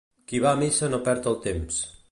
[0.31, 1.83] Qui va a missa no perd el temps.